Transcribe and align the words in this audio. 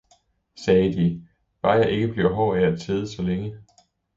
sagde 0.55 0.93
de, 0.93 1.27
bare 1.61 1.73
jeg 1.73 1.91
ikke 1.91 2.07
bliver 2.07 2.33
hård 2.33 2.57
af 2.57 2.71
at 2.71 2.81
sidde 2.81 3.07
så 3.07 3.21
længe. 3.21 3.57